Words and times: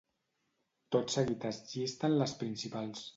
Tot 0.95 1.13
seguit 1.15 1.45
es 1.49 1.59
llisten 1.73 2.17
les 2.23 2.33
principals. 2.41 3.05